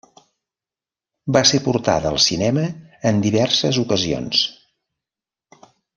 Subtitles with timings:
[1.35, 2.65] Va ser portada al cinema
[3.11, 4.45] en diverses ocasions.